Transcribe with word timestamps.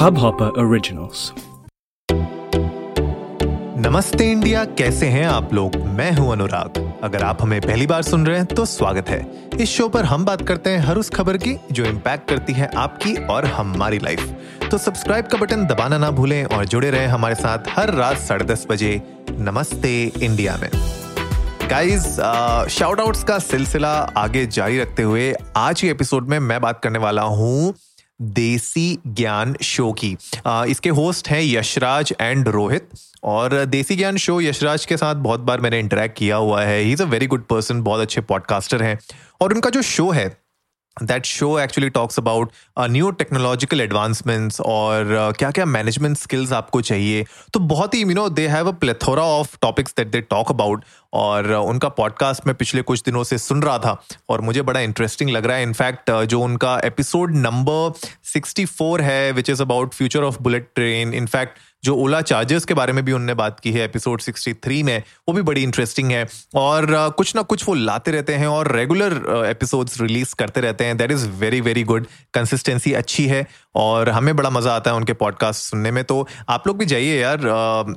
Hubhopper 0.00 0.46
Originals. 0.60 1.22
नमस्ते 3.76 4.30
India, 4.32 4.64
कैसे 4.78 5.06
हैं 5.06 5.26
आप 5.26 5.52
लोग? 5.54 5.76
मैं 5.76 6.10
हूँ 6.12 6.30
अनुराग। 6.32 6.78
अगर 7.02 7.22
आप 7.22 7.42
हमें 7.42 7.60
पहली 7.60 7.86
बार 7.86 8.02
सुन 8.02 8.24
रहे 8.26 8.36
हैं 8.36 8.46
तो 8.46 8.64
स्वागत 8.64 9.08
है। 9.08 9.20
इस 9.60 9.68
शो 9.68 9.88
पर 9.88 10.04
हम 10.04 10.24
बात 10.24 10.46
करते 10.48 10.70
हैं 10.70 10.78
हर 10.78 10.98
उस 10.98 11.10
खबर 11.10 11.36
की 11.36 11.56
जो 11.72 11.84
इम्पैक्ट 11.84 12.28
करती 12.28 12.52
है 12.52 12.70
आपकी 12.76 13.14
और 13.26 13.44
हमारी 13.46 13.98
लाइफ 13.98 14.22
तो 14.70 14.78
सब्सक्राइब 14.78 15.26
का 15.26 15.38
बटन 15.38 15.66
दबाना 15.66 15.98
ना 15.98 16.10
भूलें 16.10 16.44
और 16.44 16.64
जुड़े 16.64 16.90
रहें 16.90 17.06
हमारे 17.06 17.34
साथ 17.34 17.58
हर 17.68 17.94
रात 17.94 18.18
साढ़े 18.18 18.44
दस 18.44 18.66
बजे 18.70 19.00
नमस्ते 19.30 19.92
इंडिया 20.22 20.56
में। 20.56 20.70
गाइस 21.70 22.04
शाउट 22.78 23.00
आउट्स 23.00 23.24
का 23.24 23.38
सिलसिला 23.38 23.92
आगे 24.16 24.46
जारी 24.48 24.80
रखते 24.80 25.02
हुए 25.02 25.32
आज 25.56 25.80
के 25.80 25.88
एपिसोड 25.88 26.28
में 26.28 26.38
मैं 26.38 26.60
बात 26.60 26.80
करने 26.82 26.98
वाला 26.98 27.22
हूँ 27.22 27.74
देसी 28.22 28.98
ज्ञान 29.06 29.56
शो 29.62 29.92
की। 29.92 30.16
इसके 30.46 30.90
होस्ट 30.90 31.28
हैं 31.28 31.42
यशराज 31.42 32.12
एंड 32.20 32.48
रोहित। 32.48 32.88
और 33.24 33.64
देसी 33.64 33.96
ज्ञान 33.96 34.16
शो 34.16 34.40
यशराज 34.40 34.84
के 34.84 34.96
साथ 34.96 35.14
बहुत 35.14 35.40
बार 35.40 35.60
मैंने 35.60 35.78
इंटरेक्ट 35.78 36.18
किया 36.18 36.36
हुआ 36.36 36.62
है। 36.62 36.80
He 36.80 36.92
is 36.92 37.02
a 37.02 37.06
very 37.06 37.26
good 37.26 37.46
person 37.46 37.82
बहुत 37.82 38.00
अच्छे 38.00 38.20
पॉडकास्टर 38.20 38.82
हैं। 38.82 38.98
और 39.40 39.54
उनका 39.54 39.70
जो 39.70 39.82
शो 39.82 40.10
है 40.10 40.39
that 41.02 41.26
show 41.26 41.58
actually 41.58 41.90
talks 41.90 42.18
about 42.18 42.50
new 42.80 43.10
technological 43.10 43.80
advancements 43.80 44.60
और 44.60 45.30
uh, 45.30 45.38
क्या 45.38 45.50
क्या 45.50 45.64
मैनेजमेंट 45.64 46.16
स्किल्स 46.16 46.52
आपको 46.52 46.80
चाहिए। 46.80 47.26
तो 47.54 47.60
बहुत 47.60 47.94
ही 47.94 48.02
you 48.02 48.14
know 48.14 48.28
they 48.28 48.46
have 48.48 48.68
a 48.68 48.70
plethora 48.70 49.22
of 49.22 49.56
topics 49.62 49.94
that 49.96 50.08
they 50.08 50.20
talk 50.20 50.50
about 50.50 50.84
और 51.12 51.46
uh, 51.46 51.56
उनका 51.56 51.88
पॉडकास्ट 51.88 52.46
मैं 52.46 52.56
पिछले 52.56 52.82
कुछ 52.82 53.02
दिनों 53.02 53.24
से 53.24 53.38
सुन 53.38 53.62
रहा 53.62 53.78
था 53.78 54.02
और 54.28 54.40
मुझे 54.40 54.62
बड़ा 54.62 54.80
इंटरेस्टिंग 54.80 55.30
लग 55.30 55.46
रहा 55.46 55.56
है। 55.56 55.62
इनफैक्ट 55.62 56.10
uh, 56.10 56.24
जो 56.24 56.40
उनका 56.40 56.80
एपिसोड 56.84 57.34
नंबर 57.34 57.92
64 58.36 59.00
है 59.00 59.32
which 59.32 59.50
is 59.50 59.62
about 59.62 59.94
future 59.94 60.22
of 60.22 60.38
bullet 60.38 60.70
train 60.74 61.14
in fact 61.14 61.58
जो 61.84 61.94
ओला 61.96 62.20
चार्जर्स 62.20 62.64
के 62.64 62.74
बारे 62.74 62.92
में 62.92 63.04
भी 63.04 63.12
उनने 63.12 63.34
बात 63.34 63.60
की 63.60 63.72
है 63.72 63.84
एपिसोड 63.84 64.20
63 64.20 64.82
में, 64.82 65.02
वो 65.28 65.34
भी 65.34 65.42
बड़ी 65.42 65.62
इंटरेस्टिंग 65.62 66.10
है। 66.10 66.26
और 66.54 66.86
कुछ 67.16 67.34
ना 67.36 67.42
कुछ 67.42 67.68
वो 67.68 67.74
लाते 67.74 68.10
रहते 68.10 68.34
हैं 68.34 68.46
और 68.46 68.72
रेगुलर 68.76 69.46
एपिसोड्स 69.46 70.00
रिलीज़ 70.00 70.34
करते 70.34 70.60
रहते 70.60 70.84
हैं। 70.84 70.96
That 70.96 71.10
is 71.10 71.28
very 71.28 71.60
very 71.60 71.82
good 71.84 72.06
consistency 72.34 72.92
अच्छी 72.92 73.26
है 73.26 73.46
और 73.74 74.08
हमें 74.08 74.34
बड़ा 74.36 74.50
मज़ा 74.50 74.74
आता 74.76 74.90
है 74.90 74.96
उनके 74.96 75.12
पॉडकास्ट 75.14 75.62
सुनने 75.62 75.90
में। 75.90 76.04
तो 76.04 76.26
आप 76.48 76.66
लोग 76.66 76.78
भी 76.78 76.86
जाइए 76.86 77.20
यार 77.20 77.94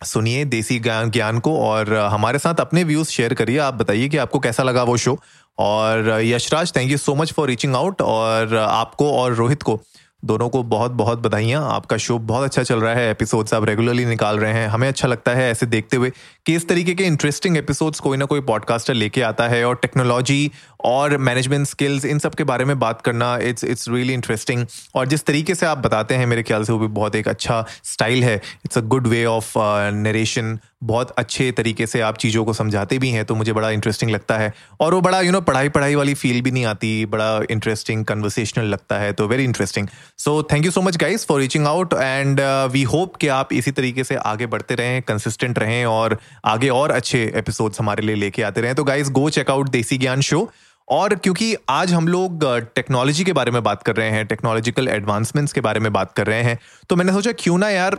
सुनिए 0.00 0.44
देसी 0.44 0.78
ज्ञान 0.78 1.10
ज्ञान 1.10 1.38
को 1.38 1.58
और 1.60 1.92
हमारे 1.94 2.38
साथ 2.38 2.60
अपने 2.60 2.84
व्यूज़ 2.84 3.08
शेयर 3.08 3.34
करिए। 3.34 3.58
आप 3.58 3.74
बताइए 3.74 4.08
कि 4.08 4.16
आपको 4.16 4.38
कैसा 4.38 4.62
लगा 4.62 4.82
वो 4.82 4.96
शो 4.96 5.18
और 5.58 6.08
Yashraj 6.22 6.72
thank 6.76 6.90
you 6.90 6.98
so 6.98 7.14
much 7.14 7.32
for 7.32 7.48
reaching 7.48 7.76
out 7.76 8.02
और 8.02 8.54
आपको 8.56 9.12
और 9.12 9.34
रोहित 9.34 9.62
को। 9.62 9.80
दोनों 10.26 10.48
को 10.48 10.62
बहुत 10.62 10.90
बहुत 10.90 11.18
बधाइयाँ। 11.18 11.62
आपका 11.72 11.96
शो 11.96 12.18
बहुत 12.18 12.44
अच्छा 12.44 12.62
चल 12.62 12.80
रहा 12.80 12.94
है। 12.94 13.10
एपिसोड्स 13.10 13.54
आप 13.54 13.64
रेगुलरली 13.64 14.04
निकाल 14.04 14.38
रहे 14.38 14.52
हैं। 14.52 14.68
हमें 14.68 14.88
अच्छा 14.88 15.08
लगता 15.08 15.32
है 15.32 15.50
ऐसे 15.50 15.66
देखते 15.66 15.96
हुए 15.96 16.12
कि 16.46 16.54
इस 16.54 16.68
तरीके 16.68 16.94
के 16.94 17.04
इंटरेस्टिंग 17.04 17.56
एपिसोड्स 17.56 18.00
कोई 18.00 18.16
ना 18.16 18.24
कोई 18.24 18.40
पॉडकास्टर 18.40 18.94
लेके 18.94 19.22
आता 19.22 19.48
है 19.48 19.64
और 19.64 19.74
टेक्नोलॉजी 19.74 20.50
और 20.84 21.16
मैनेजमेंट 21.18 21.66
स्किल्स 21.66 22.04
इन 22.04 22.18
सब 22.18 22.34
के 22.34 22.44
बारे 22.44 22.64
में 22.64 22.78
बात 22.78 23.00
करना 23.00 23.36
इट्स 23.42 23.64
इट्स 23.64 23.88
रियली 23.88 24.14
इंटरेस्टिंग 24.14 24.66
और 24.94 25.06
जिस 25.08 25.24
तरीके 25.26 25.54
से 25.54 25.66
आप 25.66 25.78
बताते 25.78 26.14
हैं, 26.14 26.26
मेरे 26.26 26.42
ख्याल 26.42 26.64
से 26.64 26.72
वो 26.72 26.78
भी 26.78 26.86
बहुत 26.94 27.14
एक 27.16 27.28
अच्छा 27.28 27.64
स्टाइल 27.84 28.24
है। 28.24 28.36
It's 28.36 28.78
a 28.78 28.80
good 28.82 29.06
way 29.06 29.24
of 29.26 29.52
narration 29.94 30.58
बहुत 30.84 31.10
अच्छे 31.10 31.50
तरीके 31.52 31.86
से 31.86 32.00
आप 32.00 32.16
चीज़ों 32.18 32.44
को 32.44 32.52
समझाते 32.52 32.98
भी 32.98 33.08
हैं 33.10 33.24
तो 33.24 33.34
मुझे 33.34 33.52
बड़ा 33.52 33.70
इंटरेस्टिंग 33.70 34.10
लगता 34.10 34.36
है। 34.38 34.52
और 34.80 34.94
वो 34.94 35.00
बड़ा 35.00 35.20
यू 35.20 35.32
नो 35.32 35.40
पढ़ाई 35.40 35.68
पढ़ाई 35.68 35.94
वाली 35.94 36.14
फील 36.14 36.40
भी 36.42 36.50
नहीं 36.50 36.64
आती, 36.66 37.06
बड़ा 37.06 37.40
इंटरेस्टिंग 37.50 38.04
कन्वर्सेशनल 38.04 38.66
लगता 38.66 38.98
है 38.98 39.12
तो 39.12 39.26
very 39.28 39.44
interesting 39.44 39.88
so 40.18 40.42
thank 40.52 40.64
you 40.64 40.70
so 40.70 40.82
much 40.82 40.96
guys 40.96 41.26
for 41.26 41.40
reaching 41.40 41.66
out 41.66 41.94
and 41.94 42.40
we 42.72 42.82
hope 42.84 43.16
कि 43.16 43.28
आप 43.30 43.52
इसी 43.52 43.70
तरीके 43.72 44.04
से 44.04 44.16
आगे 44.16 44.46
बढ़ते 44.46 44.74
रहें 44.74 45.00
कंसिस्टेंट 45.02 45.58
रहें, 45.58 45.84
और 45.86 46.18
आगे 46.44 46.68
और 46.70 46.90
अच्छे 46.90 47.24
एपिसोड्स 47.36 47.80
हमारे 47.80 48.06
लिए 48.06 48.16
लेके 48.16 48.42
आते 48.42 48.60
रहें। 48.60 48.74
तो 48.74 48.84
गाइज़ 48.84 49.10
गो 49.12 49.28
चेकआउट 49.30 49.68
देसी 49.70 49.98
ज्ञान 49.98 50.20
शो 50.22 50.48
और 50.88 51.14
क्योंकि 51.14 51.54
आज 51.68 51.92
हम 51.92 52.08
लोग 52.08 52.44
टेक्नोलॉजी 52.74 53.24
के 53.24 53.32
बारे 53.32 53.50
में 53.50 53.62
बात 53.62 53.82
कर 53.82 53.96
रहे 53.96 54.10
हैं 54.10 54.26
टेक्नोलॉजिकल 54.26 54.88
एडवांसमेंट्स 54.88 55.52
के 55.52 55.60
बारे 55.60 55.80
में 55.80 55.92
बात 55.92 56.12
कर 56.12 56.26
रहे 56.26 56.42
हैं 56.42 56.58
तो 56.88 56.96
मैंने 56.96 57.12
सोचा 57.12 57.32
क्यों 57.32 57.58
ना 57.58 57.68
यार 57.68 57.98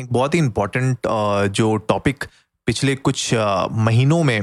एक 0.00 0.12
बहुत 0.12 0.34
ही 0.34 0.38
इंपॉर्टेंट 0.38 1.06
जो 1.50 1.76
टॉपिक 1.88 2.24
पिछले 2.66 2.94
कुछ 2.96 3.30
महीनों 3.80 4.22
में 4.24 4.40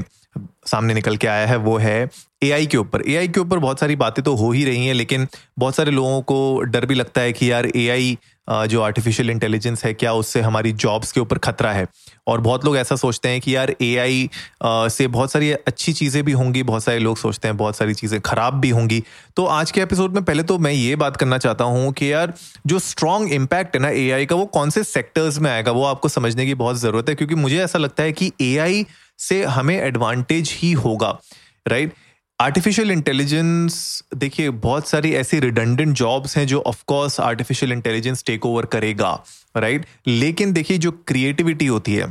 सामने 0.70 0.94
निकल 0.94 1.16
के 1.16 1.26
आया 1.26 1.46
है, 1.46 1.56
वो 1.58 1.76
है 1.78 2.08
एआई 2.42 2.66
के 2.66 2.76
ऊपर। 2.76 3.02
एआई 3.08 3.28
के 3.28 3.40
ऊपर 3.40 3.58
बहुत 3.58 3.80
सारी 3.80 3.96
बातें 3.96 4.22
तो 4.24 4.34
हो 4.36 4.50
ही 4.52 4.64
रही 4.64 4.86
हैं, 4.86 4.94
लेकिन 4.94 5.26
बहुत 5.58 5.76
सारे 5.76 5.90
लोगों 5.90 6.20
को 6.22 6.60
डर 6.62 6.86
भी 6.86 6.94
लगता 6.94 7.20
है 7.20 7.32
कि 7.32 7.50
यार 7.50 7.66
एआई 7.66 8.16
जो 8.48 8.80
आर्टिफिशियल 8.82 9.30
इंटेलिजेंस 9.30 9.84
है, 9.84 9.92
क्या 9.94 10.12
उससे 10.12 10.40
हमारी 10.40 10.70
जॉब्स 10.74 11.12
के 11.12 11.20
ऊपर 11.20 11.38
खतरा 11.38 11.72
है? 11.72 11.86
और 12.26 12.40
बहुत 12.40 12.64
लोग 12.64 12.76
ऐसा 12.76 12.96
सोचते 12.96 13.28
हैं 13.28 13.40
कि 13.40 13.54
यार 13.54 13.74
एआई 13.82 14.28
से 14.64 15.06
बहुत 15.08 15.32
सारी 15.32 15.50
अच्छी 15.52 15.92
चीज़ें 15.92 16.22
भी 16.24 16.32
होंगी, 16.32 16.62
बहुत 16.62 16.84
सारे 16.84 16.98
लोग 16.98 17.16
सोचते 17.16 17.48
हैं 17.48 17.56
बहुत 17.56 17.76
सारी 17.76 17.94
चीज़ें 17.94 18.20
खराब 18.20 18.54
भी 18.60 18.70
होंगी। 18.70 19.02
तो 19.36 19.44
आज 19.48 19.70
के 19.70 19.80
एपिसोड 19.80 20.14
में 20.14 20.22
पहले 20.24 20.42
तो 20.42 20.58
मैं 20.58 20.72
ये 20.72 20.96
बात 20.96 21.16
करना 21.16 21.38
चाहता 21.38 21.64
हूँ 21.66 21.92
कि 21.92 22.12
यार 22.12 22.32
जो 22.66 22.78
स्ट्रॉन्ग 22.78 23.32
इम्पैक्ट 23.32 23.76
है 23.76 23.82
ना 23.82 23.88
एआई 23.90 24.26
का, 24.26 24.36
वो 24.36 24.46
कौन 24.46 24.70
से 24.70 24.84
सेक्टर्स 24.84 25.38
में 25.38 25.50
आएगा, 25.50 25.72
वो 25.72 25.84
आपको 25.84 26.08
समझने 26.08 26.46
की 26.46 26.54
बहुत 26.56 26.76
ज़रूरत 26.76 27.08
है, 27.08 27.14
क्योंकि 27.14 27.34
मुझे 27.36 27.62
ऐसा 27.64 27.78
लगता 27.78 28.02
है 28.02 28.12
कि 28.12 28.32
एआई 28.40 28.84
से 29.20 29.42
हमें 29.44 29.76
एडवांटेज 29.76 30.54
ही 30.54 30.72
होगा 30.72 31.18
राइट? 31.66 31.92
आर्टिफिशियल 32.40 32.90
इंटेलिजेंस 32.90 34.02
देखिए, 34.16 34.50
बहुत 34.50 34.88
सारी 34.88 35.12
ऐसी 35.14 35.38
रिडंडेंट 35.40 35.94
जॉब्स 35.96 36.36
हैं 36.38 36.46
जो 36.46 36.60
of 36.60 36.82
course 36.86 37.20
artificial 37.20 37.72
intelligence 37.72 38.24
take 38.26 38.46
over 38.46 38.66
करेगा 38.66 39.12
राइट 39.56 39.86
लेकिन 40.06 40.52
देखिए, 40.52 40.78
जो 40.78 40.90
क्रिएटिविटी 40.90 41.66
होती 41.66 41.94
है 41.94 42.06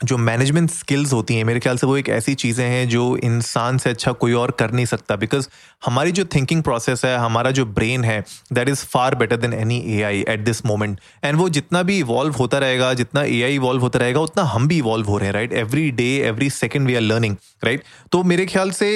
जो 0.00 0.16
मैनेजमेंट 0.18 0.70
स्किल्स 0.70 1.12
होती 1.12 1.34
हैं, 1.34 1.44
मेरे 1.44 1.60
ख्याल 1.60 1.76
से 1.78 1.86
वो 1.86 1.96
एक 1.96 2.08
ऐसी 2.08 2.34
चीज़ें 2.34 2.64
हैं 2.64 2.88
जो 2.88 3.16
इंसान 3.18 3.78
से 3.78 3.90
अच्छा 3.90 4.12
कोई 4.14 4.32
और 4.34 4.50
कर 4.58 4.70
नहीं 4.70 4.86
सकता 4.86 5.16
बिकॉज़ 5.16 5.48
हमारी 5.86 6.12
जो 6.12 6.24
थिंकिंग 6.34 6.62
प्रोसेस 6.62 7.04
है, 7.04 7.16
हमारा 7.18 7.50
जो 7.50 7.64
ब्रेन 7.68 8.04
है 8.04 8.20
that 8.52 8.68
is 8.68 8.84
far 8.86 9.14
better 9.14 9.36
than 9.36 9.54
any 9.54 9.78
A 9.88 10.02
I 10.02 10.24
at 10.28 10.44
this 10.44 10.64
moment 10.66 11.00
and 11.24 11.38
वो 11.38 11.48
जितना 11.48 11.82
भी 11.82 11.98
इवॉल्व 11.98 12.34
होता 12.34 12.58
रहेगा, 12.58 12.92
जितना 12.94 13.22
ए 13.22 13.42
आई 13.42 13.54
इवॉल्व 13.54 13.82
होता 13.82 13.98
रहेगा, 13.98 14.20
उतना 14.20 14.44
हम 14.44 14.68
भी 14.68 14.78
इवॉल्व 14.78 15.06
हो 15.06 15.18
रहे 15.18 15.26
हैं 15.26 15.34
right 15.34 15.52
every 15.54 15.90
day 15.92 16.14
every 16.28 16.50
second 16.52 16.86
we 16.86 16.94
are 16.94 17.00
learning 17.02 17.36
right 17.64 17.84
तो 18.12 18.22
मेरे 18.24 18.46
ख्याल 18.46 18.70
से 18.72 18.94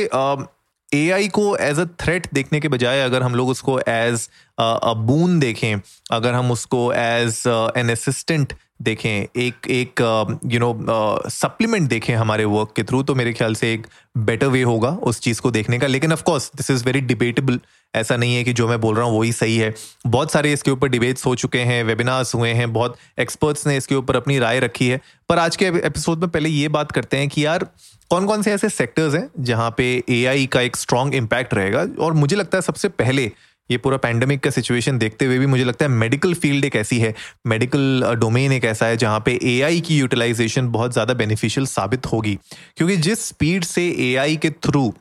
ए 0.92 1.28
को 1.34 1.54
एज 1.56 1.78
अ 1.78 1.84
थ्रेट 2.00 2.26
देखने 2.34 2.60
के 2.60 2.68
बजाय 2.68 3.00
अगर 3.00 3.22
हम 3.22 3.34
लोग 3.34 3.48
उसको 3.48 3.78
एज 3.80 4.28
अ 4.58 4.92
बून 4.96 5.38
देखें, 5.40 5.80
अगर 6.12 6.34
हम 6.34 6.50
उसको 6.50 6.92
एज 6.92 7.42
एन 7.76 7.90
असिस्टेंट 7.92 8.52
देखें, 8.82 9.26
एक 9.36 9.66
एक 9.70 10.00
यू 10.46 10.60
नो 10.60 11.28
सप्लीमेंट 11.30 11.88
देखें 11.88 12.14
हमारे 12.14 12.44
वर्क 12.46 12.72
के 12.76 12.82
थ्रू 12.82 13.02
तो 13.02 13.14
मेरे 13.14 13.32
ख्याल 13.32 13.54
से 13.54 13.72
एक 13.74 13.86
बेटर 14.18 14.46
वे 14.46 14.62
होगा 14.62 14.88
उस 15.02 15.20
चीज़ 15.20 15.40
को 15.40 15.50
देखने 15.50 15.78
का। 15.78 15.86
लेकिन 15.86 16.12
of 16.12 16.22
course 16.22 16.50
this 16.56 16.70
is 16.70 16.84
very 16.84 17.00
debatable 17.02 17.60
ऐसा 17.94 18.16
नहीं 18.16 18.34
है 18.36 18.42
कि 18.44 18.52
जो 18.52 18.68
मैं 18.68 18.80
बोल 18.80 18.96
रहा 18.96 19.04
हूँ, 19.04 19.18
वही 19.18 19.32
सही 19.32 19.56
है। 19.56 19.74
बहुत 20.06 20.32
सारे 20.32 20.52
इसके 20.52 20.70
ऊपर 20.70 20.88
डिबेट्स 20.88 21.26
हो 21.26 21.34
चुके 21.34 21.58
हैं 21.60 21.82
वेबिनार्स 21.84 22.34
हुए 22.34 22.50
हैं, 22.50 22.72
बहुत 22.72 22.96
एक्सपर्ट्स 23.18 23.66
ने 23.66 23.76
इसके 23.76 23.94
ऊपर 23.94 24.16
अपनी 24.16 24.38
राय 24.38 24.60
रखी 24.60 24.88
है। 24.88 25.00
पर 25.28 25.38
आज 25.38 25.56
के 25.56 25.66
एपिसोड 25.66 26.20
में 26.20 26.28
पहले 26.30 26.48
ये 26.48 26.68
बात 26.68 26.92
करते 26.92 27.16
हैं 27.16 27.28
कि 27.28 27.44
यार 27.46 27.66
कौन 28.10 28.26
कौन 28.26 28.42
से 28.42 28.52
ऐसे 28.52 28.68
सेक्टर्स 28.68 29.14
हैं 29.14 29.28
जहाँ 29.40 29.74
पे 29.76 29.84
एआई 30.10 30.46
का 30.46 30.60
एक 30.60 30.76
स्ट्रॉन्ग 30.76 31.14
इम्पैक्ट 31.14 31.54
रहेगा? 31.54 31.86
और 32.00 32.12
मुझे 32.12 32.36
लगता 32.36 32.58
है 32.58 32.62
सबसे 32.62 32.88
पहले 32.88 33.30
ये 33.70 33.78
पूरा 33.78 33.96
पैंडमिक 33.96 34.42
का 34.42 34.50
सिचुएशन 34.50 34.98
देखते 34.98 35.24
हुए 35.24 35.38
भी 35.38 35.46
मुझे 35.46 35.64
लगता 35.64 35.84
है 35.84 35.90
मेडिकल 35.90 36.34
फ़ील्ड 36.34 36.64
एक 36.64 36.76
ऐसी 36.76 36.98
है 36.98 37.14
मेडिकल 37.46 38.14
डोमेन 38.20 38.52
एक 38.52 38.64
ऐसा 38.64 38.86
है 38.86 38.96
जहाँ 38.96 39.22
पे 39.26 39.38
एआई 39.50 39.80
की 39.80 39.98
यूटिलाइजेशन 39.98 40.68
बहुत 40.68 40.92
ज़्यादा 40.92 41.14
बेनिफिशियल 41.14 41.66
साबित 41.66 42.06
होगी। 42.06 42.38
क्योंकि 42.76 42.96
जिस 42.98 43.26
स्पीड 43.28 43.64
से 43.64 43.88
एआई 44.10 44.36
के 44.36 44.50
थ्रू 44.50 44.92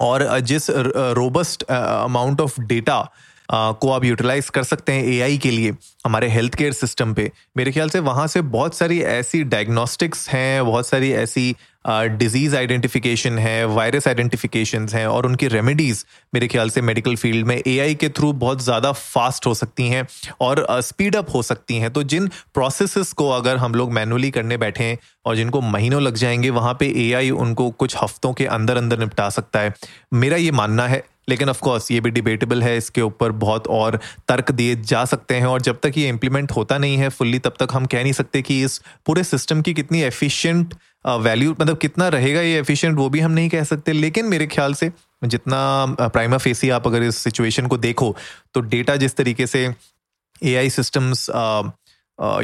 और 0.00 0.28
जिस 0.42 0.70
रोबस्ट 0.70 1.62
अमाउंट 1.62 2.40
ऑफ़ 2.40 2.60
डेटा 2.62 3.00
को 3.48 3.90
आप 3.90 4.04
यूटिलाइज 4.04 4.48
कर 4.48 4.62
सकते 4.64 4.92
हैं 4.92 5.04
एआई 5.04 5.38
के 5.38 5.50
लिए 5.50 5.72
हमारे 6.04 6.28
हेल्थ 6.28 6.54
केयर 6.54 6.72
सिस्टम 6.72 7.12
पे, 7.14 7.30
मेरे 7.56 7.72
ख्याल 7.72 7.90
से 7.90 8.00
वहाँ 8.00 8.26
से 8.26 8.40
बहुत 8.42 8.74
सारी 8.74 9.00
ऐसी 9.00 9.42
डायग्नोस्टिक्स 9.44 10.28
हैं, 10.28 10.64
बहुत 10.64 10.88
सारी 10.88 11.10
ऐसी 11.14 11.54
डिज़ीज़ 11.84 12.56
आइडेंटिफिकेशन 12.56 13.38
है 13.38 13.64
वायरस 13.66 14.08
आइडेंटिफिकेशन 14.08 14.86
हैं 14.88 15.06
और 15.06 15.26
उनकी 15.26 15.48
रेमेडीज 15.48 16.04
मेरे 16.34 16.48
ख्याल 16.48 16.70
से 16.70 16.80
मेडिकल 16.82 17.16
फ़ील्ड 17.16 17.46
में 17.46 17.56
एआई 17.56 17.94
के 17.94 18.08
थ्रू 18.08 18.32
बहुत 18.34 18.62
ज़्यादा 18.62 18.92
फास्ट 18.92 19.46
हो 19.46 19.54
सकती 19.54 19.88
हैं 19.88 20.06
और 20.40 20.66
स्पीड 20.82 21.16
अप 21.16 21.34
हो 21.34 21.42
सकती 21.42 21.76
हैं। 21.76 21.90
तो 21.92 22.02
जिन 22.04 22.28
प्रोसेस 22.54 23.12
को 23.12 23.28
अगर 23.30 23.56
हम 23.56 23.74
लोग 23.74 23.92
मैनुअली 23.92 24.30
करने 24.30 24.56
बैठे 24.56 24.84
हैं 24.84 24.98
और 25.26 25.36
जिनको 25.36 25.60
महीनों 25.60 26.02
लग 26.02 26.14
जाएँगे, 26.16 26.50
वहाँ 26.50 26.74
पे 26.80 26.92
एआई 26.98 27.30
उनको 27.32 27.70
कुछ 27.72 27.96
हफ्तों 28.02 28.32
के 28.32 28.46
अंदर 28.48 28.76
अंदर 28.76 28.98
निपटा 28.98 29.28
सकता 29.30 29.60
है। 29.60 29.74
मेरा 30.14 30.36
ये 30.36 30.50
मानना 30.52 30.86
है, 30.86 31.02
लेकिन 31.28 31.48
ऑफ़ 31.48 31.60
कोर्स 31.60 31.90
ये 31.90 32.00
भी 32.00 32.10
डिबेटेबल 32.10 32.62
है, 32.62 32.76
इसके 32.76 33.00
ऊपर 33.00 33.32
बहुत 33.42 33.66
और 33.68 33.98
तर्क 34.28 34.50
दिए 34.52 34.76
जा 34.76 35.04
सकते 35.04 35.34
हैं 35.34 35.46
और 35.46 35.62
जब 35.62 35.80
तक 35.82 35.98
ये 35.98 36.08
इम्प्लीमेंट 36.08 36.52
होता 36.52 36.78
नहीं 36.78 36.96
है 36.96 37.08
फुल्ली 37.08 37.38
तब 37.38 37.54
तक 37.60 37.68
हम 37.72 37.86
कह 37.86 38.02
नहीं 38.02 38.12
सकते 38.12 38.42
कि 38.42 38.62
इस 38.64 38.80
पूरे 39.06 39.24
सिस्टम 39.24 39.62
की 39.62 39.74
कितनी 39.74 40.02
एफिशिएंट 40.02 40.74
वैल्यू 41.06 41.56
मतलब 41.60 41.78
कितना 41.78 42.08
रहेगा 42.08 42.40
ये 42.40 42.58
एफिशिएंट 42.60 42.96
वो 42.96 43.08
भी 43.08 43.20
हम 43.20 43.30
नहीं 43.30 43.48
कह 43.48 43.64
सकते। 43.64 43.92
लेकिन 43.92 44.26
मेरे 44.26 44.46
ख्याल 44.46 44.74
से 44.74 44.90
जितना 45.24 45.86
प्राइमा 46.00 46.38
फेसी 46.38 46.70
आप 46.70 46.86
अगर 46.86 47.02
इस 47.02 47.16
सिचुएशन 47.16 47.66
को 47.66 47.76
देखो 47.76 48.16
तो 48.54 48.60
डेटा 48.60 48.96
जिस 48.96 49.16
तरीके 49.16 49.46
से 49.46 49.74
A 50.44 50.54
I 50.54 50.70
systems 50.70 51.28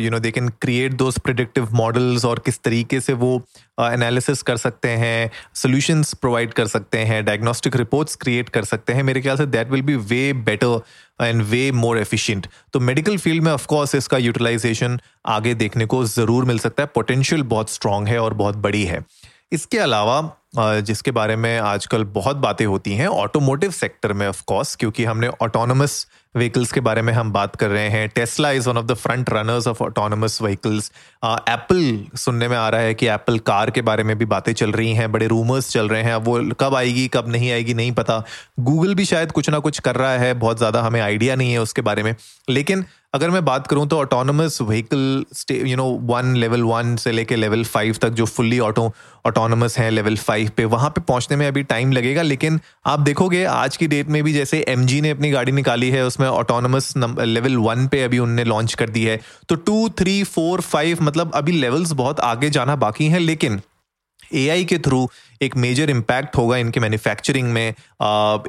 you 0.00 0.10
know 0.10 0.18
they 0.18 0.30
can 0.30 0.48
create 0.48 0.92
those 0.92 1.18
predictive 1.18 1.68
models 1.72 2.24
और 2.24 2.38
किस 2.38 2.60
तरीके 2.62 3.00
से 3.00 3.12
वो 3.12 3.42
एनालिसिस 3.80 4.38
uh, 4.38 4.46
कर 4.46 4.56
सकते 4.56 4.88
हैं 4.88 5.30
सोल्यूशंस 5.54 6.14
प्रोवाइड 6.14 6.52
कर 6.52 6.66
सकते 6.66 6.98
हैं 6.98 7.24
डायग्नोस्टिक 7.24 7.76
रिपोर्ट्स 7.76 8.16
क्रिएट 8.16 8.48
कर 8.48 8.64
सकते 8.64 8.92
हैं 8.92 9.02
मेरे 9.02 9.20
ख्याल 9.20 9.36
से 9.36 9.46
that 9.46 9.70
will 9.70 9.82
be 9.82 9.94
way 9.94 10.32
better 10.32 10.80
and 11.20 11.42
way 11.42 11.70
more 11.72 11.98
efficient 11.98 12.46
तो 12.72 12.80
मेडिकल 12.80 13.16
फ़ील्ड 13.18 13.44
में 13.44 13.52
ऑफकोर्स 13.52 13.94
इसका 13.94 14.18
यूटिलाइजेशन 14.18 14.98
आगे 15.26 15.54
देखने 15.54 15.86
को 15.86 16.04
ज़रूर 16.06 16.44
मिल 16.44 16.58
सकता 16.58 16.82
है। 16.82 16.88
पोटेंशियल 16.94 17.42
बहुत 17.44 17.70
स्ट्रांग 17.70 18.08
है 18.08 18.18
और 18.18 18.34
बहुत 18.34 18.56
बड़ी 18.56 18.84
है। 18.84 19.04
इसके 19.52 19.78
अलावा 19.78 20.20
जिसके 20.54 21.10
बारे 21.10 21.36
में 21.36 21.58
आजकल 21.58 22.04
बहुत 22.12 22.36
बातें 22.36 22.64
होती 22.66 22.94
हैं 22.94 23.06
ऑटोमोटिव 23.08 23.70
सेक्टर 23.70 24.12
में 24.12 24.26
ऑफ़ 24.28 24.42
कोर्स 24.46 24.74
क्योंकि 24.76 25.04
हमने 25.04 25.28
ऑटोनमस 25.42 26.06
व्हीकल्स 26.34 26.72
के 26.72 26.80
बारे 26.80 27.02
में 27.02 27.12
हम 27.12 27.32
बात 27.32 27.56
कर 27.56 27.68
रहे 27.68 27.88
हैं। 27.88 28.08
Tesla 28.08 28.50
is 28.50 28.68
one 28.68 28.78
of 28.78 28.86
the 28.86 28.94
front 28.94 29.30
runners 29.30 29.66
of 29.66 29.82
autonomous 29.82 30.40
vehicles 30.42 30.90
Apple 31.24 32.18
सुनने 32.18 32.48
में 32.48 32.56
आ 32.56 32.68
रहा 32.68 32.80
है 32.80 32.94
कि 32.94 33.06
एप्पल 33.08 33.38
कार 33.40 33.70
के 33.70 33.82
बारे 33.82 34.04
में 34.04 34.16
भी 34.18 34.24
बातें 34.24 34.52
चल 34.52 34.72
रही 34.72 34.92
हैं, 34.94 35.10
बड़े 35.12 35.26
रूमर्स 35.26 35.70
चल 35.72 35.88
रहे 35.88 36.02
हैं। 36.02 36.12
अब 36.12 36.24
वो 36.24 36.38
कब 36.60 36.74
आएगी, 36.74 37.06
कब 37.08 37.28
नहीं 37.28 37.50
आएगी, 37.52 37.74
नहीं 37.74 37.92
पता। 37.92 38.22
गूगल 38.60 38.94
भी 38.94 39.04
शायद 39.04 39.32
कुछ 39.32 39.50
ना 39.50 39.58
कुछ 39.58 39.78
कर 39.78 39.96
रहा 39.96 40.12
है, 40.12 40.32
बहुत 40.34 40.58
ज़्यादा 40.58 40.82
हमें 40.82 41.00
आइडिया 41.00 41.36
नहीं 41.36 41.52
है 41.52 41.58
उसके 41.58 41.82
बारे 41.82 42.02
में। 42.02 42.14
लेकिन 42.48 42.84
अगर 43.14 43.30
मैं 43.30 43.44
बात 43.44 43.66
करूँ 43.66 43.86
तो 43.88 43.98
autonomous 43.98 44.60
vehicle 44.62 45.24
you 45.50 45.76
know 45.76 45.84
one 46.04 46.34
level 46.36 46.62
one 46.62 46.94
से 46.96 47.12
लेके 47.12 47.36
लेवल 47.36 47.64
फाइव 47.64 47.96
तक 48.02 48.08
जो 48.10 48.24
फुल्ली 48.26 48.58
ऑटो 48.60 48.92
ऑटोनमस 49.26 49.78
है 49.78 49.88
लेवल 49.90 50.16
फाइव 50.38 50.50
पे, 50.56 50.64
वहाँ 50.66 50.88
पे 50.90 51.00
पहुँचने 51.00 51.36
में 51.36 51.46
अभी 51.46 51.62
टाइम 51.64 51.92
लगेगा, 51.92 52.22
लेकिन 52.22 52.60
आप 52.86 53.00
देखोगे, 53.00 53.44
आज 53.44 53.76
की 53.76 53.86
डेट 53.86 54.08
में 54.08 54.22
भी 54.24 54.32
जैसे 54.32 54.64
एमजी 54.68 55.00
ने 55.00 55.10
अपनी 55.10 55.30
गाड़ी 55.30 55.52
निकाली 55.52 55.90
है, 55.90 56.04
उसमें 56.06 56.26
ऑटोनमस 56.28 56.92
लेवल 56.96 57.56
वन 57.58 57.86
पे 57.88 58.02
अभी 58.02 58.18
उनने 58.18 58.44
लॉन्च 58.44 58.74
कर 58.74 58.90
दी 58.90 59.04
है। 59.04 59.18
तो 59.48 59.54
टू 59.56 59.88
थ्री 59.98 60.22
फोर 60.24 60.60
फाइव 60.60 61.02
मतलब 61.02 61.32
अभी 61.34 61.52
लेवल्स 61.52 61.92
बहुत 61.94 62.20
आगे 62.20 62.50
जाना 62.50 62.76
बाकी 62.76 63.06
है, 63.06 63.18
लेकिन 63.18 63.60
एआई 64.34 64.64
के 64.64 64.78
थ्रू 64.78 65.08
एक 65.42 65.56
मेजर 65.56 65.90
इम्पैक्ट 65.90 66.36
होगा 66.36 66.56
इनके 66.56 66.80
मैन्युफैक्चरिंग 66.80 67.52
में 67.52 67.74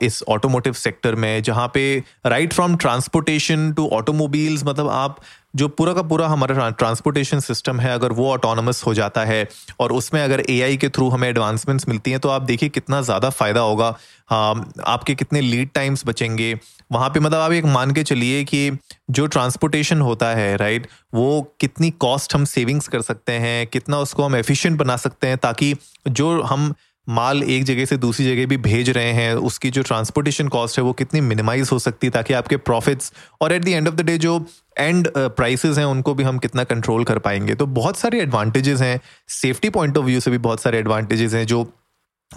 इस 0.01 0.23
ऑटोमोटिव 0.29 0.73
सेक्टर 0.75 1.15
में, 1.15 1.41
जहाँ 1.43 1.69
पे 1.73 2.03
right 2.25 2.53
from 2.53 2.75
transportation 2.77 3.71
to 3.73 3.87
automobiles 3.93 4.63
मतलब 4.65 4.89
आप 4.89 5.19
जो 5.53 5.67
पूरा 5.69 5.93
का 5.93 6.01
पूरा 6.03 6.27
हमारा 6.27 6.69
ट्रांसपोर्टेशन 6.71 7.39
सिस्टम 7.41 7.79
है, 7.79 7.91
अगर 7.91 8.11
वो 8.11 8.29
ऑटोनमस 8.31 8.83
हो 8.85 8.93
जाता 8.93 9.23
है 9.25 9.47
और 9.79 9.91
उसमें 9.91 10.21
अगर 10.23 10.43
एआई 10.49 10.77
के 10.77 10.89
थ्रू 10.89 11.09
हमें 11.09 11.27
एडवांसमेंट्स 11.29 11.87
मिलती 11.89 12.11
हैं 12.11 12.19
तो 12.19 12.29
आप 12.29 12.41
देखिए 12.43 12.69
कितना 12.69 13.01
ज़्यादा 13.01 13.29
फ़ायदा 13.31 13.61
होगा। 13.61 13.95
हाँ 14.29 14.71
आपके 14.85 15.15
कितने 15.15 15.41
लीड 15.41 15.69
टाइम्स 15.75 16.03
बचेंगे। 16.07 16.53
वहाँ 16.91 17.09
पे 17.09 17.19
मतलब 17.19 17.39
आप 17.39 17.51
एक 17.51 17.65
मान 17.67 17.91
के 17.91 18.03
चलिए 18.03 18.43
कि 18.43 18.71
जो 19.09 19.25
ट्रांसपोर्टेशन 19.27 20.01
होता 20.01 20.29
है 20.35 20.55
राइट 20.57 20.87
वो 21.13 21.41
कितनी 21.61 21.89
कॉस्ट 21.99 22.35
हम 22.35 22.45
सेविंग्स 22.47 22.87
कर 22.87 23.01
सकते 23.01 23.33
हैं, 23.33 23.67
कितना 23.67 23.99
उसको 23.99 24.23
हम 24.23 24.35
एफिशिएंट 24.35 24.77
बना 24.77 24.97
सकते 24.97 25.27
हैं, 25.27 25.37
ताकि 25.37 25.75
जो 26.07 26.41
हम 26.43 26.73
माल 27.09 27.43
एक 27.43 27.63
जगह 27.63 27.85
से 27.85 27.97
दूसरी 27.97 28.25
जगह 28.25 28.45
भी 28.45 28.57
भेज 28.57 28.89
रहे 28.89 29.11
हैं, 29.13 29.33
उसकी 29.33 29.69
जो 29.69 29.81
ट्रांसपोर्टेशन 29.81 30.47
कॉस्ट 30.47 30.77
है 30.77 30.83
वो 30.83 30.93
कितनी 30.93 31.21
मिनिमाइज 31.21 31.69
हो 31.71 31.79
सकती 31.79 32.07
है 32.07 32.11
ताकि 32.11 32.33
आपके 32.33 32.57
प्रॉफिट्स 32.57 33.11
और 33.41 33.53
at 33.53 33.63
the 33.63 33.67
end 33.67 33.87
of 33.87 33.95
the 33.95 34.01
day 34.01 34.17
जो 34.17 34.45
एंड 34.77 35.07
प्राइसेस 35.17 35.77
हैं, 35.77 35.85
उनको 35.85 36.13
भी 36.13 36.23
हम 36.23 36.37
कितना 36.37 36.63
कंट्रोल 36.63 37.03
कर 37.03 37.19
पाएँगे। 37.19 37.55
तो 37.55 37.65
बहुत 37.65 37.97
सारे 37.97 38.21
एडवांटेजेस 38.21 38.81
हैं। 38.81 38.99
सेफ्टी 39.29 39.69
पॉइंट 39.69 39.97
ऑफ़ 39.97 40.05
व्यू 40.05 40.19
से 40.19 40.31
भी 40.31 40.37
बहुत 40.37 40.61
सारे 40.61 40.79
एडवांटेजेस 40.79 41.33
हैं 41.33 41.45
जो 41.45 41.63